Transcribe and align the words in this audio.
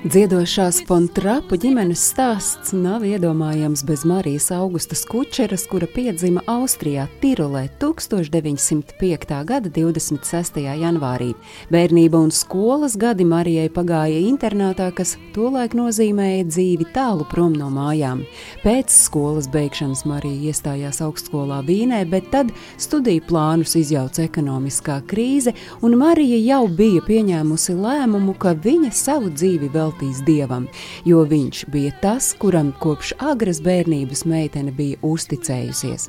Dziedošās 0.00 0.78
Fontrapu 0.88 1.58
ģimenes 1.60 2.00
stāsts 2.08 2.70
nav 2.72 3.02
iedomājams 3.04 3.82
bez 3.84 4.06
Marijas 4.08 4.46
Augustas 4.56 5.02
Kučeras, 5.04 5.66
kura 5.68 5.84
piedzima 5.84 6.40
Austrijā 6.48 7.02
Tirolē 7.20 7.66
1905. 7.82 9.34
gada 9.44 9.68
26. 9.68 10.56
janvārī. 10.80 11.34
Bērnība 11.68 12.16
un 12.16 12.32
skolas 12.32 12.96
gadi 12.96 13.26
Marijai 13.28 13.66
pagāja 13.68 14.22
internātā, 14.24 14.86
kas 14.96 15.18
tolaik 15.34 15.76
nozīmēja 15.76 16.48
dzīvi 16.48 16.88
tālu 16.96 17.28
prom 17.28 17.52
no 17.60 17.68
mājām. 17.68 18.24
Pēc 18.64 18.88
skolas 18.88 19.50
beigšanas 19.52 20.06
Marija 20.08 20.48
iestājās 20.48 21.02
augstskolā 21.04 21.60
Vīnē, 21.68 22.06
bet 22.08 22.32
tad 22.32 22.54
studiju 22.80 23.26
plānus 23.28 23.76
izjauca 23.76 24.24
ekonomiskā 24.24 25.02
krīze, 25.12 25.52
un 25.84 26.00
Marija 26.00 26.40
jau 26.40 26.64
bija 26.72 27.04
pieņēmusi 27.04 27.76
lēmumu, 27.76 28.38
ka 28.40 28.56
viņa 28.56 28.96
savu 28.96 29.28
dzīvi 29.36 29.68
vēl 29.76 29.89
veltīs 29.90 30.22
dievam, 30.24 30.68
jo 31.04 31.24
viņš 31.24 31.66
bija 31.70 31.92
tas, 32.02 32.34
kuram 32.38 32.72
kopš 32.80 33.14
agras 33.18 33.60
bērnības 33.60 34.24
meitene 34.24 34.72
bija 34.72 34.98
uzticējusies. 35.02 36.08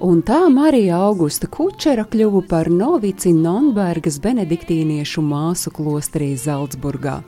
Un 0.00 0.20
tā 0.20 0.50
Marija 0.52 0.98
Augusta 1.00 1.46
Kučera 1.48 2.04
kļuva 2.04 2.42
par 2.48 2.68
novici 2.68 3.32
Nonbergas 3.32 4.18
benediktīniešu 4.20 5.24
māsu 5.24 5.72
klosterī 5.72 6.34
Zeltsburgā. 6.36 7.22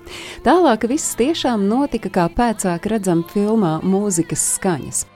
Tālāk 0.44 0.84
viss 0.90 1.16
tiešām 1.16 1.64
notika, 1.64 2.12
kā 2.12 2.28
pēcāk 2.28 2.90
redzam 2.92 3.24
filmā 3.32 3.78
Mūzikas 3.80 4.44
skaņas. 4.58 5.06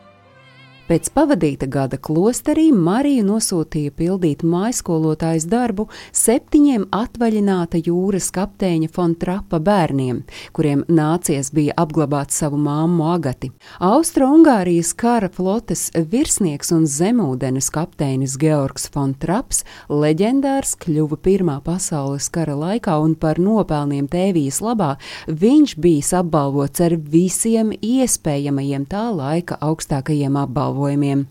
Pēc 0.83 1.13
pavadīta 1.15 1.69
gada 1.71 1.95
klosterī 1.95 2.65
Marija 2.75 3.23
nosūtīja 3.23 3.93
pildīt 3.95 4.41
maiskolotājas 4.43 5.45
darbu 5.47 5.85
septiņiem 6.11 6.89
atvaļināta 6.91 7.79
jūras 7.87 8.33
kapteiņa 8.35 8.91
Fontrapa 8.91 9.61
bērniem, 9.63 10.25
kuriem 10.53 10.83
nācies 10.91 11.53
bija 11.55 11.77
apglabāt 11.79 12.35
savu 12.35 12.59
māmu 12.59 13.07
Agati. 13.13 13.53
Austro-Ungārijas 13.79 14.91
kara 14.99 15.29
flotes 15.31 15.85
virsnieks 15.95 16.75
un 16.75 16.89
zemūdens 16.91 17.71
kapteinis 17.71 18.35
Georgs 18.43 18.91
Fontraps, 18.91 19.63
leģendārs, 19.87 20.75
kļuva 20.83 21.21
Pirmā 21.23 21.61
pasaules 21.63 22.27
kara 22.35 22.59
laikā 22.59 22.99
un 23.05 23.15
par 23.15 23.39
nopelniem 23.39 24.11
tēvijas 24.11 24.59
labā 24.67 24.97
viņš 25.31 25.79
bijis 25.79 26.11
apbalvots 26.25 26.83
ar 26.83 26.99
visiem 26.99 27.71
iespējamajiem 27.79 28.91
tā 28.91 29.07
laika 29.15 29.63
augstākajiem 29.63 30.43
apbalvojumiem 30.43 30.72
apgalvojumiem. 30.73 31.27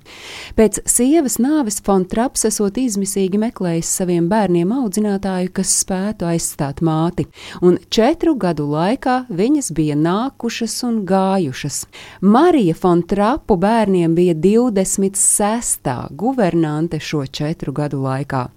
Pēc 0.55 0.81
sievas 0.85 1.37
nāves 1.41 1.81
Fontraps 1.83 2.45
esot 2.45 2.77
izmisīgi 2.77 3.39
meklējis 3.41 3.89
saviem 3.97 4.29
bērniem 4.29 4.71
audzinātāju, 4.71 5.51
kas 5.53 5.73
spētu 5.81 6.27
aizstāt 6.29 6.81
māti, 6.81 7.27
un 7.61 7.77
četru 7.89 8.35
gadu 8.35 8.67
laikā 8.69 9.25
viņas 9.29 9.71
bija 9.73 9.95
nākušas 9.95 10.83
un 10.87 11.01
gājušas. 11.05 11.85
Marija 12.21 12.75
Fontrapu 12.75 13.57
bērniem 13.57 14.15
bija 14.15 14.35
26. 14.35 15.91
guvernante 16.11 16.99
šo 16.99 17.25
četru 17.25 17.73
gadu 17.73 18.01
laikā. 18.05 18.47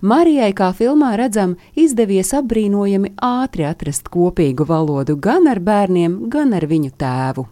Marijai, 0.00 0.52
kā 0.54 0.72
filmā 0.72 1.16
redzam, 1.18 1.56
izdevies 1.74 2.32
apbrīnojami 2.38 3.16
ātri 3.18 3.66
atrast 3.66 4.08
kopīgu 4.12 4.66
valodu 4.68 5.18
gan 5.18 5.48
ar 5.50 5.60
bērniem, 5.60 6.28
gan 6.30 6.54
ar 6.54 6.66
viņu 6.70 6.94
tēvu. 6.98 7.48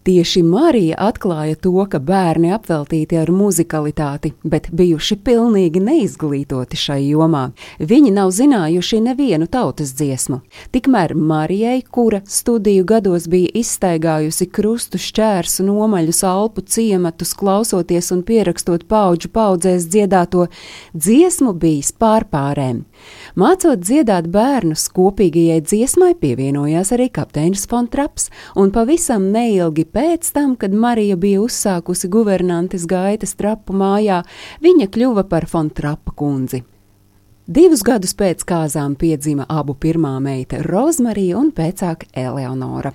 Tieši 0.00 0.40
Marija 0.42 0.96
atklāja 0.96 1.58
to, 1.60 1.74
ka 1.92 1.98
bērni 2.00 2.54
apveltīti 2.56 3.18
ar 3.20 3.28
muzikalitāti, 3.36 4.30
bet 4.48 4.70
bijuši 4.72 5.18
pilnīgi 5.20 5.82
neizglītoti 5.84 6.78
šai 6.80 7.02
jomā. 7.10 7.42
Viņi 7.76 8.14
nav 8.16 8.32
zinājuši 8.32 9.02
nevienu 9.04 9.44
tautas 9.52 9.92
dziesmu. 9.98 10.40
Tikmēr 10.72 11.12
Marijai, 11.12 11.82
kura 11.84 12.22
studiju 12.24 12.86
gados 12.88 13.28
bija 13.28 13.52
izstaigājusi 13.60 14.48
krustu 14.48 14.96
šķērs 14.96 15.60
un 15.66 15.74
omaļus 15.76 16.24
alpu 16.24 16.64
ciematus, 16.64 17.34
klausoties 17.36 18.08
un 18.16 18.24
pierakstot 18.24 18.88
paudžu 18.88 19.28
paudzēs 19.36 19.84
dziedāto 19.84 20.48
dziesmu, 20.96 21.52
bijis 21.60 21.92
pārpārēm. 21.92 22.86
Mācot 23.38 23.78
dziedāt 23.84 24.26
bērnus 24.32 24.88
kopīgajai 24.94 25.60
dziesmai, 25.62 26.14
pievienojās 26.18 26.90
arī 26.96 27.06
kapteinis 27.14 27.66
Fontraps, 27.70 28.30
un 28.58 28.72
pavisam 28.74 29.28
neilgi 29.30 29.84
pēc 29.86 30.32
tam, 30.34 30.56
kad 30.58 30.74
Marija 30.74 31.18
bija 31.20 31.42
uzsākusi 31.44 32.10
guvernantes 32.10 32.88
gaitas 32.90 33.36
trapu 33.38 33.76
mājā, 33.76 34.24
viņa 34.64 34.88
kļuva 34.90 35.26
par 35.30 35.46
Fontrapa 35.50 36.14
kundzi. 36.16 36.64
Divus 37.50 37.82
gadus 37.86 38.14
pēc 38.14 38.42
kāzām 38.46 38.96
piedzima 38.98 39.46
abu 39.50 39.74
pirmā 39.74 40.16
meita 40.22 40.62
Rozmarija 40.62 41.38
un 41.38 41.50
pēcāk 41.54 42.06
Eleonora. 42.14 42.92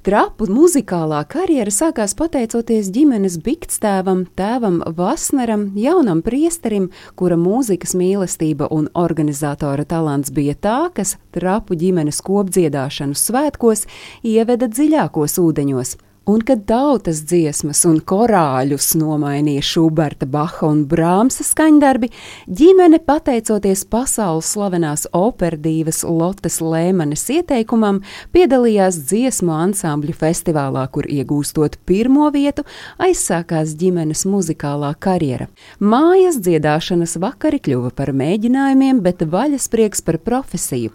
Trapu 0.00 0.46
muzikālā 0.48 1.18
karjera 1.28 1.68
sākās 1.68 2.14
pateicoties 2.16 2.86
ģimenes 2.88 3.34
biktstāvam, 3.44 4.22
tēvam 4.32 4.78
Vasneram, 4.96 5.66
jaunam 5.76 6.22
priesterim, 6.24 6.86
kura 7.20 7.36
mūzikas 7.36 7.92
mīlestība 8.00 8.70
un 8.72 8.88
organizatora 8.96 9.84
talants 9.84 10.32
bija 10.32 10.56
tā, 10.56 10.78
kas 10.96 11.18
trapu 11.36 11.76
ģimenes 11.76 12.24
kopdziedāšanu 12.24 13.12
svētkos 13.12 13.84
ieveda 14.24 14.72
dziļākos 14.72 15.36
ūdeņos. 15.44 15.98
Un 16.28 16.42
kad 16.44 16.66
tautas 16.68 17.22
dziesmas 17.24 17.80
un 17.88 17.96
korāļus 18.04 18.90
nomainīja 19.00 19.64
Šuberta, 19.64 20.26
Baha 20.28 20.68
un 20.68 20.82
Brāmsa 20.86 21.46
skaņdarbi, 21.48 22.10
ģimene, 22.44 22.98
pateicoties 23.06 23.86
pasaules 23.88 24.50
slavenās 24.52 25.06
operdīvas 25.16 26.02
Lotas 26.04 26.60
Lēmanes 26.60 27.24
ieteikumam, 27.32 28.02
piedalījās 28.36 29.00
dziesmu 29.08 29.54
ansambļu 29.56 30.18
festivālā, 30.20 30.84
kur 30.92 31.08
iegūstot 31.08 31.80
pirmo 31.88 32.28
vietu, 32.34 32.66
aizsākās 33.00 33.72
ģimenes 33.80 34.26
muzikālā 34.28 34.92
karjera. 35.00 35.48
Mājas 35.80 36.36
dziedāšanas 36.44 37.16
vakari 37.24 37.62
kļuva 37.64 37.94
par 37.96 38.12
mēģinājumiem, 38.12 39.00
bet 39.08 39.24
vaļasprieks 39.24 40.04
par 40.04 40.20
profesiju 40.28 40.92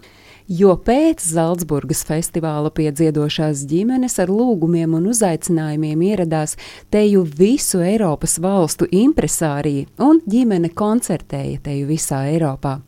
jo 0.48 0.74
pēc 0.86 1.22
Zeltsburgas 1.26 2.04
festivāla 2.06 2.70
piedziedošās 2.74 3.64
ģimenes 3.70 4.18
ar 4.22 4.32
lūgumiem 4.32 4.94
un 4.98 5.08
uzaicinājumiem 5.12 6.02
ieradās 6.10 6.56
teju 6.94 7.26
visu 7.38 7.82
Eiropas 7.84 8.38
valstu 8.42 8.88
impresāriji, 8.90 9.86
un 9.98 10.22
ģimene 10.26 10.72
koncertēja 10.74 11.62
teju 11.68 11.90
visā 11.90 12.26
Eiropā. 12.32 12.78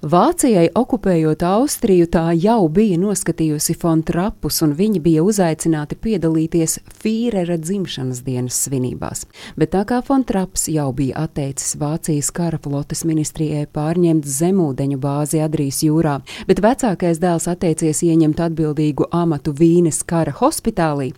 Vācijai 0.00 0.70
okupējot 0.72 1.42
Austriju, 1.44 2.06
tā 2.08 2.30
jau 2.32 2.62
bija 2.72 2.96
noskatījusi 2.96 3.74
Fontrapus, 3.76 4.62
un 4.64 4.70
viņi 4.72 5.02
bija 5.04 5.20
uzaicināti 5.20 5.98
piedalīties 6.00 6.78
Fīrera 7.02 7.58
dzimšanas 7.60 8.22
dienas 8.24 8.62
svinībās. 8.64 9.26
Bet 9.60 9.74
tā 9.74 9.82
kā 9.84 9.98
Fontraps 10.00 10.70
jau 10.72 10.86
bija 10.96 11.26
atteicis 11.26 11.76
Vācijas 11.76 12.32
kara 12.32 12.56
flotes 12.64 13.04
ministrijai 13.04 13.66
pārņemt 13.68 14.24
zemūdeņu 14.24 14.96
bāzi 15.04 15.44
Adrijas 15.44 15.82
jūrā, 15.84 16.16
bet 16.48 16.64
vecākais 16.64 17.20
dēls 17.20 17.50
atteicies 17.52 18.00
ieņemt 18.08 18.40
atbildīgu 18.40 19.10
amatu 19.12 19.52
Vīnes 19.52 20.00
kara 20.08 20.32
hospitālī, 20.40 21.10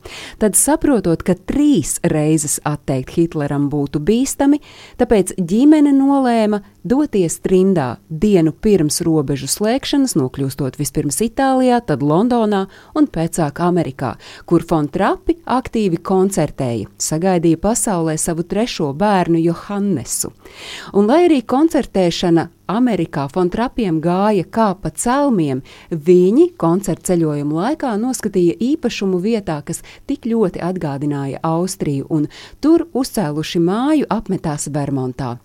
tad 0.42 0.58
saprotot, 0.58 1.22
ka 1.22 1.38
trīs 1.38 2.00
reizes 2.02 2.58
atteikt 2.66 3.14
Hitleram 3.14 3.70
būtu 3.70 4.02
bīstami, 4.02 4.58
tāpēc 4.98 5.36
ģimene 5.38 5.94
nolēma 6.02 6.64
doties 6.84 7.38
trimdā 7.42 7.96
dienu 8.08 8.52
pirms 8.52 9.00
robežu 9.06 9.48
slēgšanas, 9.50 10.14
nokļūstot 10.18 10.78
vispirms 10.80 11.20
Itālijā, 11.24 11.80
tad 11.86 12.02
Londonā 12.02 12.66
un 12.98 13.08
pēcāk 13.10 13.62
Amerikā, 13.64 14.14
kur 14.46 14.64
Fontrapi 14.66 15.38
aktīvi 15.46 16.00
koncertēja, 16.02 16.90
sagaidīja 16.98 17.60
pasaulē 17.62 18.16
savu 18.18 18.46
trešo 18.48 18.92
bērnu 18.98 19.42
Johannesu. 19.42 20.32
Un 20.92 21.10
lai 21.10 21.24
arī 21.28 21.42
koncertēšana 21.46 22.48
Amerikā 22.72 23.26
Fontrapiem 23.32 24.00
gāja 24.02 24.44
kā 24.48 24.72
pa 24.80 24.90
celmiem, 24.90 25.62
viņi 25.90 26.48
koncerta 26.60 27.12
ceļojuma 27.12 27.58
laikā 27.58 27.92
noskatīja 28.00 28.56
īpašumu 28.62 29.20
vietā, 29.22 29.58
kas 29.66 29.82
tik 30.08 30.26
ļoti 30.30 30.62
atgādināja 30.64 31.42
Austriju, 31.46 32.06
un 32.10 32.28
tur 32.64 32.86
uzcēluši 32.96 33.62
māju 33.62 34.08
apmetās 34.12 34.68
Vermontā. 34.72 35.36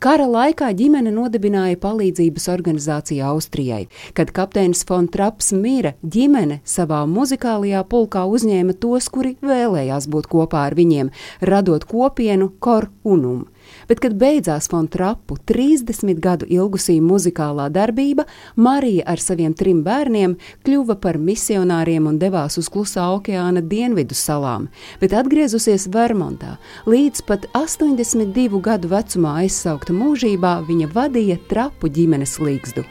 Kara 0.00 0.26
laikā 0.30 0.70
ģimene 0.76 1.12
nodibināja 1.14 1.78
palīdzības 1.80 2.48
organizāciju 2.52 3.26
Austrijai. 3.30 3.84
Kad 4.16 4.32
kapteinis 4.36 4.84
Fontraps 4.88 5.52
mira, 5.52 5.94
ģimene 6.02 6.60
savā 6.64 7.02
muzikālajā 7.10 7.84
pulkā 7.90 8.24
uzņēma 8.30 8.78
tos, 8.80 9.10
kuri 9.12 9.36
vēlējās 9.44 10.08
būt 10.10 10.30
kopā 10.32 10.66
ar 10.70 10.78
viņiem, 10.78 11.12
radot 11.44 11.84
kopienu 11.88 12.52
Kor 12.58 12.88
Unum. 13.04 13.46
Bet, 13.88 14.00
kad 14.02 14.14
beidzās 14.18 14.68
Fontrapu 14.70 15.36
30 15.48 16.20
gadu 16.22 16.46
ilgusī 16.50 16.98
muzikālā 17.02 17.68
darbība, 17.72 18.26
Marija 18.56 19.06
ar 19.10 19.22
saviem 19.22 19.54
trim 19.56 19.82
bērniem 19.86 20.36
kļuva 20.66 20.96
par 21.02 21.18
misionāriem 21.18 22.06
un 22.10 22.18
devās 22.20 22.58
uz 22.60 22.70
Klusā 22.72 23.08
okeāna 23.16 23.62
dienvidu 23.62 24.16
salām, 24.18 24.68
bet 25.00 25.14
atgriezusies 25.16 25.88
Vermontā, 25.92 26.56
līdz 26.90 27.24
pat 27.28 27.46
82 27.58 28.62
gadu 28.64 28.90
vecumā 28.92 29.40
aizsaukta 29.44 29.96
mūžībā 29.96 30.60
viņa 30.68 30.90
vadīja 30.94 31.38
trapu 31.50 31.90
ģimenes 31.92 32.38
līgzdu. 32.40 32.86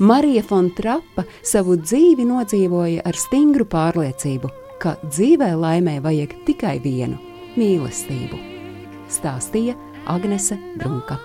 Marija 0.00 0.42
Fontrapa 0.46 1.26
savu 1.44 1.76
dzīvi 1.76 2.24
nodzīvoja 2.28 3.04
ar 3.04 3.16
stingru 3.20 3.66
pārliecību, 3.68 4.48
ka 4.80 4.96
dzīvē 5.04 5.52
laimē 5.60 5.98
vajag 6.04 6.38
tikai 6.46 6.78
vienu- 6.80 7.20
mīlestību 7.60 8.50
stāstīja 9.10 9.76
Agnese 10.06 10.58
Brunka. 10.76 11.18